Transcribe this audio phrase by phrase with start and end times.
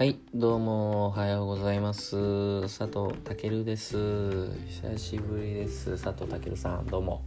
[0.00, 2.62] はい、どうもおはようございます。
[2.62, 3.98] 佐藤健です。
[4.66, 6.02] 久しぶりです。
[6.02, 7.22] 佐藤健さん、どうも。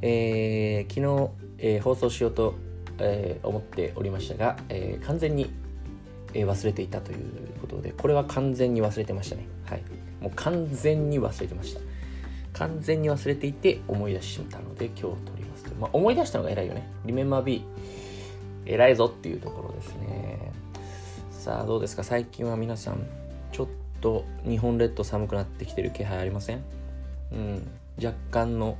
[0.00, 2.54] えー昨日、えー放送しようと、
[2.98, 5.52] えー思っておりましたが、え完全に、
[6.32, 7.18] え忘れていたという
[7.60, 9.48] ことで、これは完全に忘れてましたね。
[9.64, 9.82] はい。
[10.20, 11.80] もう完全に忘れてました。
[12.52, 15.74] 完全に忘れていて思い出したので今日撮りますと。
[15.74, 16.88] まあ、思い出したのが偉いよね。
[17.04, 17.64] リメンバー B。
[18.64, 20.52] 偉いぞっていうところですね。
[21.44, 22.02] さあどうですか？
[22.02, 23.06] 最近は皆さん
[23.52, 23.66] ちょっ
[24.00, 26.64] と日本列島寒くなってきてる気配ありません？
[27.32, 27.70] うん
[28.02, 28.78] 若干の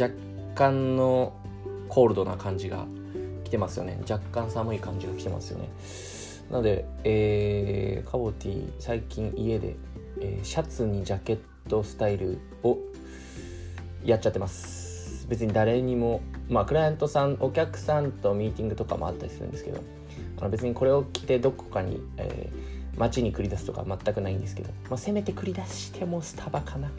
[0.00, 0.14] 若
[0.54, 1.32] 干の
[1.88, 2.86] コールドな感じが
[3.42, 3.98] 来てますよね。
[4.08, 5.68] 若干寒い感じが来てますよね。
[6.52, 9.74] なので、えー、カボティ最近家で、
[10.20, 12.78] えーシャツにジャケットスタイルを
[14.04, 14.89] やっちゃってます。
[15.30, 16.20] 別に誰にも
[16.50, 19.80] まあクライアントさんお客さんとミーティングとかもあったりするんですけど
[20.40, 26.90] あの別にこれを着てどこかに、えー街に繰り出すとか全くないんですけど、まあ、せめて繰り出してもスタバかな。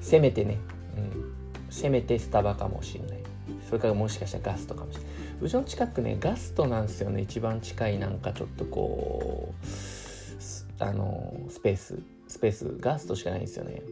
[0.00, 0.58] せめてね、
[0.96, 1.34] うん、
[1.70, 3.18] せめてスタバかもしれない。
[3.66, 5.12] それからもしかしたらガストかもしれない。
[5.42, 7.22] うちの近くねガストなんですよね。
[7.22, 11.98] 一番近いなんかちょっとこうあのスペース。
[12.28, 12.76] スペース。
[12.80, 13.82] ガストしかないんですよね。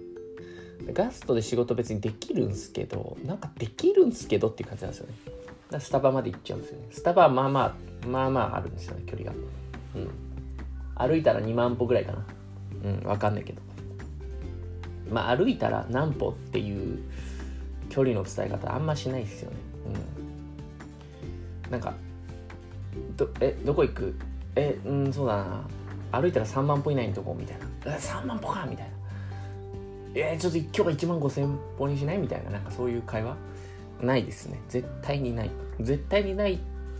[0.93, 5.15] ガストで仕事別にできるんすけどなんかできるんすけどっていう感じなんですよね。
[5.71, 6.89] だスタバまで行っちゃうんですよね。
[6.91, 9.37] スタバはまあまあまあまああるんですよね距離が。
[9.97, 10.11] うん。
[10.95, 12.27] 歩いたら2万歩ぐらいかな。
[12.85, 13.63] うんわかんないけど。
[15.11, 16.99] まあ歩いたら何歩っていう
[17.89, 19.57] 距離の伝え方あんましないですよね。
[21.67, 21.71] うん。
[21.71, 21.95] なんか
[23.17, 24.15] どえどこ行く？
[24.57, 25.69] えうんそうだな。
[26.13, 27.97] 歩いたら3万歩以内のとこみたいな。
[27.97, 28.93] 3万歩かみたいな。
[30.15, 32.19] えー、ちょっと今日は1万5千歩にしない？
[32.19, 33.37] みたいななんかそういう会話？
[34.01, 34.61] ないですね。
[34.69, 35.51] 絶対にない。
[35.81, 36.59] 絶対にない。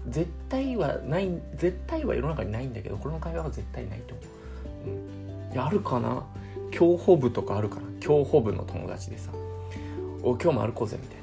[0.09, 1.29] 絶対はない。
[1.57, 4.15] 絶対は世の中にないんだけどこの会話は絶対ないと。
[4.15, 6.25] 思う、ん、いやあるかな？
[6.71, 7.83] 競歩部とかあるかな？
[8.01, 9.31] 競歩部の友達でさ
[10.25, 11.17] 「お今日も歩こうぜ」みたい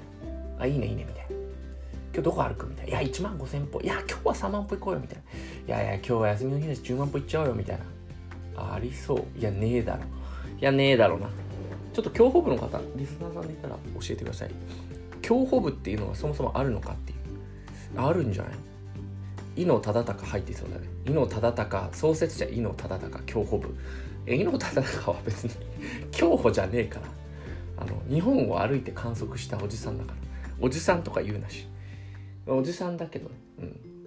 [0.58, 1.30] な「あいいねいいね」みたいな
[2.14, 5.18] 「今日どこ歩く?」みたいな「いや1万5千歩いや今日は3万歩行こうよ」みたい
[5.68, 7.86] な「いやいや今日は休みの日だし10万歩行っちゃおうよ」みたいな。
[8.62, 9.40] ありそう。
[9.40, 10.04] いやねえだろ。
[10.60, 11.30] いやねえだろな。
[11.94, 14.52] ちょっと競歩部の方リスナーさんでいたら教えてください。
[15.22, 17.20] 競歩部っていうのがそもそもあるのかっていう。
[18.02, 18.54] あるんじゃない
[19.56, 23.76] 伊能忠敬入ってそうだね伊能忠敬創設者伊能忠敬競歩部。
[24.26, 25.52] え伊能忠敬は別に
[26.12, 27.08] 競歩じゃねえから。
[27.78, 30.18] あの日本を歩いて観測したおじさんだから。
[30.62, 31.68] おじさんとか言うなし。
[32.46, 33.36] おじさんだけどね。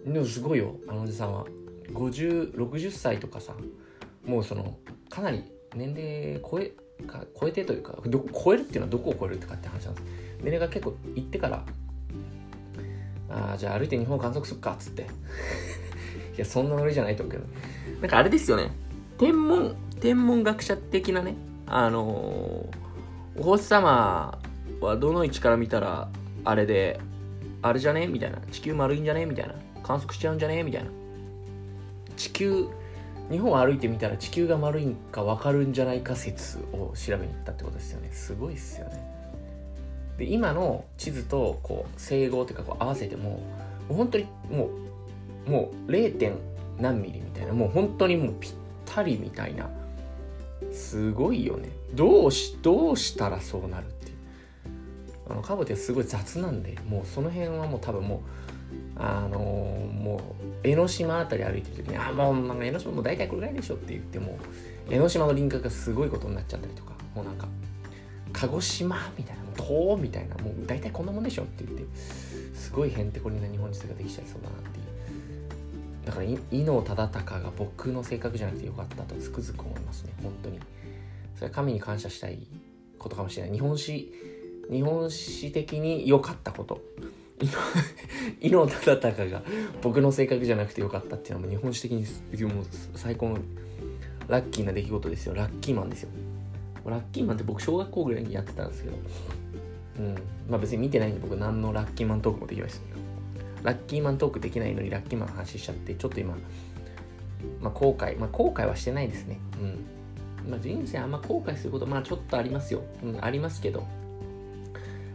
[0.06, 0.12] うん。
[0.12, 0.76] でもすごいよ。
[0.86, 1.44] あのおじさんは。
[1.92, 3.54] 5060歳とかさ
[4.24, 4.78] もうその
[5.08, 5.44] かなり
[5.74, 6.72] 年齢超え
[7.02, 10.06] か超えてというかど超えるっていうのはどこを超えるってかって話なんです。
[10.38, 11.64] 年齢が結構いってから
[13.30, 15.02] ああじゃあ歩いて日本を観測するかっつって。
[16.36, 17.44] いやそんなノリじゃないと思うけど
[18.00, 18.70] なんかあれですよね。
[19.18, 21.36] 天文天文学者的なね
[21.66, 22.82] あのー
[23.40, 24.38] お星様
[24.80, 26.10] はどの位置から見たら
[26.44, 27.00] あれで
[27.62, 28.06] あれじゃね？
[28.06, 28.38] みたいな。
[28.50, 29.24] 地球丸いんじゃね？
[29.24, 29.54] みたいな。
[29.82, 30.62] 観測しちゃうんじゃね？
[30.64, 30.90] みたいな。
[32.16, 32.66] 地球
[33.30, 38.10] 日本を歩いてみたら地球が丸いんか分かるんじゃないか説を調べに行ったってことですよね。
[38.12, 39.02] すごいっすよね。
[40.18, 43.40] で今の地図とこう整合というかこう合わせてもも
[43.90, 44.70] う本当にも
[45.46, 46.18] うもう 0.
[46.18, 46.34] 点
[46.78, 48.52] 何ミリみたいなもう本当にもうぴっ
[48.84, 49.68] たりみたいな。
[50.72, 51.68] すごいよね。
[51.94, 54.16] どうしどうしたらそうなるっていう。
[55.30, 58.20] あのカボテはすごい雑なんでもうその辺はもう多分もう
[58.96, 60.20] あのもう
[60.64, 64.38] 江ノ島あたり歩いてる時に「あもうなんか江ノ島もう大体これぐらいでしょ」って言っても
[64.90, 67.48] 江ノ島の輪郭がすごいことになっちゃったりとかもうなんか
[68.32, 71.84] 鹿児島みたいな「遠みたいなもう大体こんなもんでしょって言って
[72.54, 74.86] すごいへんてこりな日本人ができちゃいそうだなっていう。
[76.04, 80.58] だから伊能忠敬が僕の性格じゃなくてよかったとつくづく思いますね本当に。
[81.36, 82.46] それは神に感謝したい
[82.98, 83.52] ことかもしれない。
[83.52, 84.12] 日本史
[84.70, 86.80] 日本史的に良かったこと。
[88.40, 89.42] 伊能忠敬が
[89.82, 92.04] 僕の性格じゃなくてよかったっていうのはもう日本史的に
[92.52, 93.38] もう最高の
[94.28, 95.34] ラッキーな出来事ですよ。
[95.34, 96.10] ラッキーマンですよ。
[96.86, 98.96] ラッキーマンって僕小学校ぐらいにやってたんですけど。
[99.98, 100.14] うん。
[100.48, 102.82] まあ別に見てないんで僕何のラッキーマントークもできないです
[103.62, 106.34] ラッキーマントークできないのにラッキーマンの話しちゃってちょっと今
[107.60, 108.18] まあ後悔。
[108.18, 109.38] まあ後悔はしてないですね。
[109.60, 110.50] うん。
[110.50, 113.80] まあ人生あんま後悔することまあちょっとありますよ、うん、ありますけど。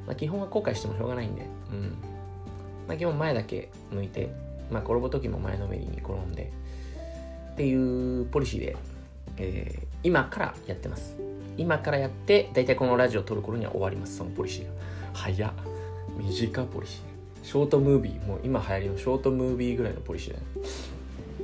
[0.05, 1.45] まあ基本は後悔してもしょうがないんで。
[1.71, 2.16] うん。
[2.87, 4.29] まあ基本前だけ向いて
[4.71, 6.51] まあ転ぶ時も前のめりに転んで
[7.53, 8.77] っていうポリシーで、
[9.37, 11.17] えー今からやってます。
[11.57, 14.17] 今からやって大体このラジオを撮る頃には終わります。
[14.17, 14.71] そのポリシーが。
[15.13, 15.51] 早っ。
[16.19, 17.45] 短ポリシー。
[17.45, 18.25] ショートムービー。
[18.25, 20.45] もう今流行りのショートムービーぐらいのポリシーだね。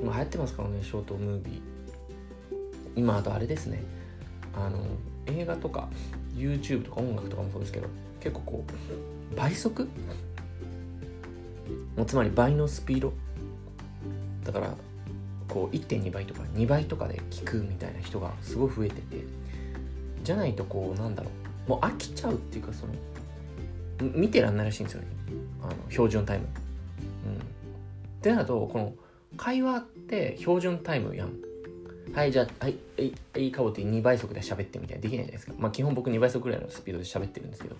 [0.01, 1.62] 今流行ってますからねショートムービー。
[2.96, 3.84] 今あとあれですね。
[4.56, 4.80] あの
[5.25, 5.89] 映画とか
[6.36, 7.88] YouTube とか音楽とかもそうですけど
[8.19, 8.66] 結構こ
[9.34, 9.89] う倍速
[11.95, 13.13] もうつまり倍のスピード
[14.44, 14.75] だから
[15.48, 19.24] こう1.2倍とか2倍とかで聞くみたいな人がすごい増えてて
[20.24, 21.30] じゃないとこうなんだろ
[21.68, 22.94] うもう飽きちゃうっていうかその
[24.00, 25.07] 見てらんないらしいんですよね
[25.62, 26.48] あの標準タイム。
[27.25, 27.40] うん、っ
[28.22, 28.94] てなるとこの
[29.38, 31.31] 会話って標準タイムやん。
[32.13, 35.54] はい、じゃあ、はい、えい、えい、かぼって2倍速で喋ってみたいなできないじゃないですか。
[35.57, 37.75] まあ基本僕2倍速ぐらいのスピードで喋ってるんですけど、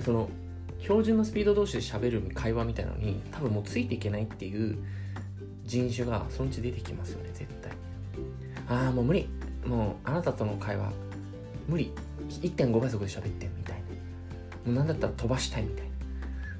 [0.00, 0.30] その、
[0.80, 4.78] 標準のスピード同士で喋る会話みたいなのに多分もうついていけないっていう
[5.64, 7.72] 人種がそのうち出てきますよね、絶対。
[8.68, 9.28] ああ、もう無理。
[9.66, 10.92] もうあなたとの会話、
[11.68, 11.92] 無理。
[12.28, 14.72] 1.5倍速で喋ってみたいな。
[14.72, 15.86] もうなんだったら飛ばしたいみたい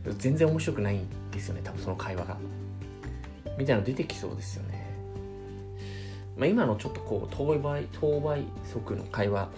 [0.07, 0.15] な。
[0.19, 2.37] 全然面白くないんですよね、多分その会話が。
[3.59, 4.89] みたいなの出てきそうですよね。
[6.39, 9.49] まあ、今のちょっとこう当倍当倍速の会話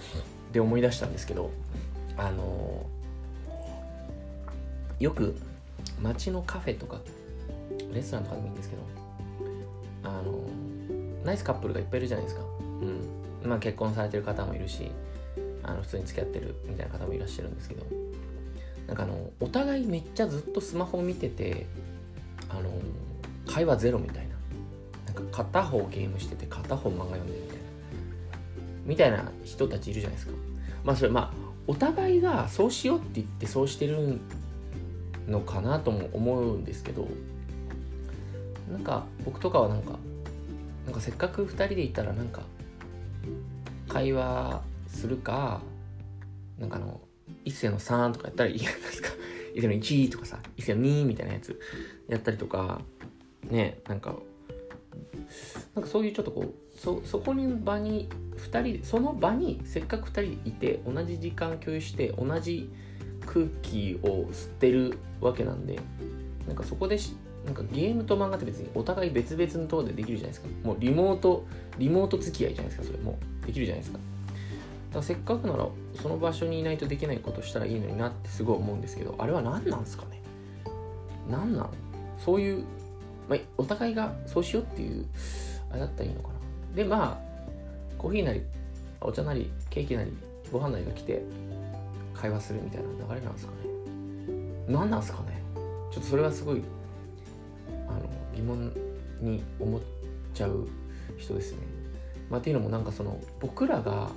[0.52, 1.50] で思い出したんですけど
[2.16, 3.00] あのー、
[5.00, 5.35] よく
[6.00, 7.00] 街のカフェとか
[7.93, 8.82] レストランとかでもいいんですけど
[10.05, 12.44] あのー、ナイスカップルがいっぱいいるじゃないですか。
[13.43, 13.49] うん。
[13.49, 14.91] まあ結婚されてる方もいるし
[15.62, 17.87] あの普通に付き合ってるみたいな方もいらっしゃるんですけど
[18.87, 21.67] なんかあのお互いめっちゃずっとスマホを見てて
[22.49, 22.70] あの
[23.46, 24.31] 会話ゼロみたいな。
[25.06, 27.62] なんか片方ゲームしてて片方漫画読んでるみたいな。
[28.85, 30.32] みたいな人たちいるじゃないですか。
[30.85, 34.20] まあそれまあお互いがそうしようって言ってそうしてる
[35.31, 37.09] のかなとも思うんですけど
[38.71, 39.99] なんか僕とかはなんか
[40.85, 42.43] なんかせっかく2人でいたらなんか
[43.88, 45.61] 会話するか
[46.59, 47.00] なんかあの
[47.44, 49.09] 一世の3とかやったらいいじゃないですか。
[49.55, 51.59] 一世の1とかさ一世の2みたいなやつ
[52.09, 52.81] やったりとか
[53.50, 54.17] ねなんか
[55.75, 62.71] なんかそういうちょっとこうそそこに場に2人その場にせっかく2人いて同じ時間共有して同じ
[63.32, 65.79] 空気を吸ってるわけなんで
[66.49, 66.99] なんかそこで
[67.44, 70.49] なんかゲームと漫画って別にお互い別々のところでできるじゃないですか。
[70.65, 71.44] もうリモート
[71.79, 72.99] リモート付き合いじゃないですかそれ。
[72.99, 73.99] もうできるじゃないですか。
[73.99, 80.21] だからせっかくならその場所にいないとできないことしたらいいのになってすごい思うんですけどあれは何なんですかね？
[81.31, 81.71] 何なの
[82.19, 82.65] そういう
[83.29, 85.06] まあ、お互いがそうしようっていう
[85.71, 86.35] あれだったらいいのかな。
[86.75, 87.31] でまあ
[87.97, 88.43] コーヒーなり
[89.00, 90.12] お茶なりケーキなり
[90.50, 91.23] ご飯なりが来て
[92.20, 93.58] 会話するみたいな流れなんですかね。
[94.69, 95.43] 何なんですかね。
[95.90, 96.62] ちょっとそれはすごい
[97.88, 98.00] あの
[98.34, 98.72] 疑問
[99.20, 99.81] に思っ
[100.34, 100.69] ちゃう
[101.17, 101.58] 人ですね。
[102.28, 104.11] まあっていうのもなんかその僕らが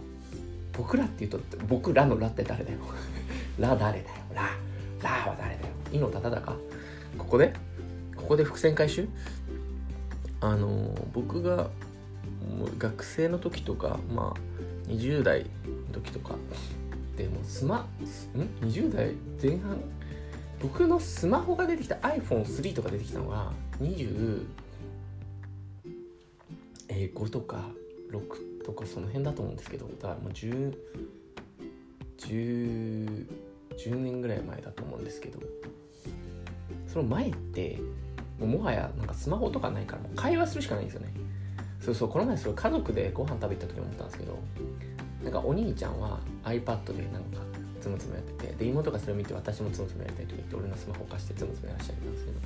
[0.74, 2.80] 僕らっていうと僕らのラって誰だよ
[3.58, 4.50] ラ誰だよラ
[5.02, 6.58] ラは誰だよ井の忠か。
[7.18, 7.54] ここで
[8.18, 9.08] ここで伏線回収。
[10.42, 11.70] あの僕が
[12.78, 15.46] 学生の時とかまあ20代
[15.88, 16.36] の時とか
[17.18, 17.88] でもスマん
[18.62, 19.78] ？20代前半？
[20.62, 24.46] 僕のスマホが出てきた iPhone3 とか出てきたのが25
[27.30, 27.70] とか
[28.12, 30.74] 6とかその辺だと思うんですけどだからもう10
[32.20, 33.28] 10
[33.78, 35.40] 10年ぐらい前だと思うんですけど
[36.88, 37.80] その前って
[38.40, 41.14] もはやなんかスマホとかないからもう会話するしかないんですよね。
[41.82, 44.40] そうそうこの前それ家族でご飯食べた時思ったんですけど
[45.24, 47.40] なんかお兄ちゃんは iPad でなんか
[47.82, 52.38] つむつむやっててで妹がそれを見て私もつむつむやりたいと言って俺のスマホを貸してつむつむやらしちゃいますけど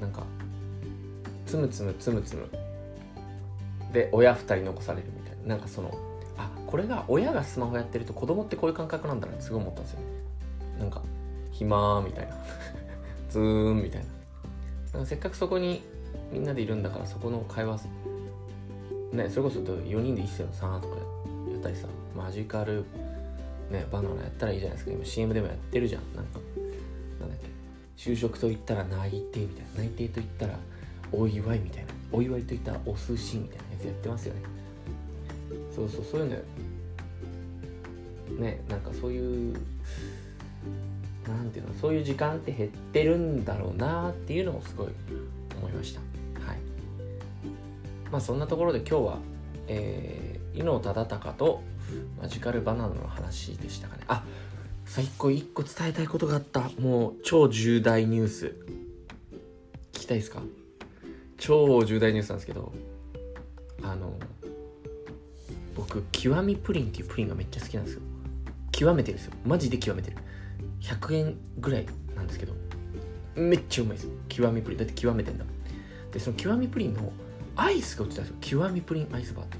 [0.00, 0.22] なんか
[1.46, 2.46] つむつむつむつむ。
[3.92, 5.48] で親2人残されるみたいな。
[5.48, 5.90] なんかその
[6.36, 10.00] あこれが親がスマホやってると子供ってこういう感覚なんだなってすごい思ったんですよ
[10.78, 11.02] なんか
[11.50, 12.36] 暇みたいな。
[13.30, 14.06] ズーンみたいな。
[14.92, 15.82] なんかせっかくそこに
[16.30, 17.86] みんなでいるんだからそこの会話
[19.12, 21.17] ねそれこそ4人で一斉の3とかやって。
[21.62, 21.86] たりさ
[22.16, 22.84] マジカル
[23.70, 24.92] ねバナナやったらいいじゃないですか。
[24.92, 26.02] 今 CM でもやってるじゃん。
[26.14, 26.40] なんか
[27.20, 27.48] なんだっけ。
[27.96, 29.82] 就職と言ったら内定みたいな。
[29.82, 30.58] 内定と言ったら
[31.12, 31.88] お祝いみたいな。
[32.12, 34.40] お祝いと言ったらお寿司みたいなやつやってますよね。
[35.74, 36.36] そうそうそういうの
[38.40, 39.54] ねなんかそういう
[41.26, 44.88] なんていうのそういう時間って減ってるんだろうなっていうのをすごい
[45.58, 46.00] 思いました。
[46.44, 46.58] はい。
[48.10, 49.18] まあそんなところで今日は
[49.68, 51.62] えー、伊能忠敬と
[52.20, 54.04] マジカルバナナの話でしたかね。
[54.08, 54.24] あ
[54.84, 56.70] 最高一個伝えたいことがあった。
[56.80, 58.54] もう超重大ニュース。
[59.92, 60.40] 聞きたいですか？
[61.36, 62.72] 超重大ニュースなんですけど
[63.82, 64.12] あの
[65.76, 68.00] 僕極みプリンっていうプリンがめっちゃ好きなんですよ。
[68.72, 69.34] 極めてるんですよ。
[69.44, 70.16] マジで極めてる。
[70.80, 71.86] 100円ぐらい
[72.16, 72.54] なんですけど
[73.36, 74.08] めっちゃうまいです。
[74.28, 74.78] 極みプリン。
[74.78, 75.44] だって極めてんだ。
[76.12, 77.12] でその極みプリンの
[77.56, 78.58] アイスが売ってたんですよ。
[78.60, 79.58] 極みプリンアイスバーって。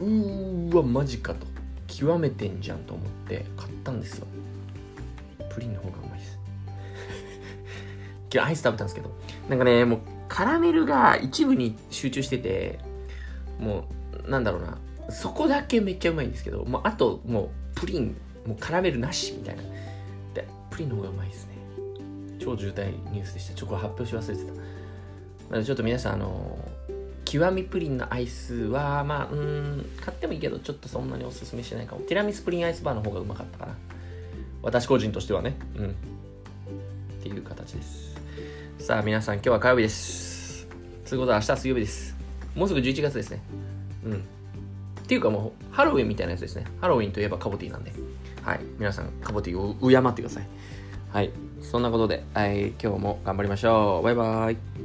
[0.00, 1.46] うーわマジかと。
[1.86, 4.26] 極めてんじゃんと思って買ったんですよ。
[5.50, 6.38] プリンの方がうまいです。
[8.32, 9.10] 今日アイス食べたんですけど。
[9.48, 12.78] なんかねもうカラメルが一部に集中してて
[13.58, 13.84] も
[14.26, 14.78] うなんだろうな。
[15.08, 19.62] そこだけめっちゃうまいんですけどもうあともうプリンもうカラメルなしみたいな。
[20.34, 21.52] でプリンの方がうまいですね。
[22.38, 23.54] 超渋滞ニュースでした。
[23.54, 24.52] ちょっと発表し忘れてた。
[24.52, 24.60] な
[25.52, 26.58] のでちょっと皆さんあの
[27.26, 32.02] 極みプリンのアイスはまあうん買ってもいいけどちょっとそんなにおすすめしないかも。
[32.02, 33.74] ティラミスプリンアイスバーの方がうまかったかな。
[34.62, 35.56] 私個人としてはね。
[35.76, 35.90] うん。
[35.90, 35.92] っ
[37.20, 38.14] ていう形です。
[38.78, 40.68] さあ皆さん今日は火曜日です。
[41.04, 42.16] ということは明日水曜日です。
[42.54, 43.42] もうすぐ11月ですね。
[44.04, 44.12] うん。
[44.14, 44.16] っ
[45.08, 46.64] ていうかもうハロウィンみたいなやつですね。
[46.80, 47.92] ハロウィンといえばカボティなんで。
[48.42, 48.60] はい。
[48.78, 50.46] 皆さんカボティを敬ってください。
[51.12, 51.30] はい。
[51.60, 54.04] そんなことで、はい、今日も頑張りましょう。
[54.04, 54.75] バイバイ。